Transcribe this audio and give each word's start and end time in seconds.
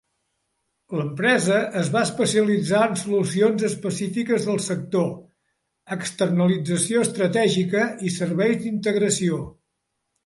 L'empresa 0.99 1.57
es 1.81 1.91
va 1.95 2.01
especialitzar 2.07 2.79
en 2.85 2.95
solucions 3.01 3.67
específiques 3.69 4.47
del 4.49 4.59
sector, 4.69 5.07
externalització 5.99 7.05
estratègica 7.09 7.85
i 8.11 8.15
serveis 8.21 8.61
d'integració. 8.65 9.45